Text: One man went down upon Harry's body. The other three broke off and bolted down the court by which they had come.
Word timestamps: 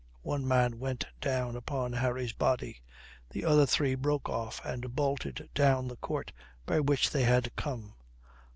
One 0.23 0.47
man 0.47 0.79
went 0.79 1.05
down 1.21 1.55
upon 1.55 1.93
Harry's 1.93 2.33
body. 2.33 2.81
The 3.29 3.45
other 3.45 3.67
three 3.67 3.93
broke 3.93 4.27
off 4.29 4.59
and 4.65 4.95
bolted 4.95 5.47
down 5.53 5.87
the 5.89 5.95
court 5.95 6.31
by 6.65 6.79
which 6.79 7.11
they 7.11 7.21
had 7.21 7.55
come. 7.55 7.93